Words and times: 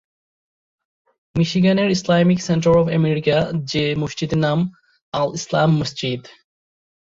মিশিগানের 1.35 1.89
Islamic 1.89 2.39
center 2.41 2.71
of 2.77 2.85
America 2.95 3.37
যে 3.63 3.83
মসজিদের 3.95 4.39
নাম 4.39 4.59
আল-ইসলাহ 5.13 5.63
মসজিদ। 5.79 6.21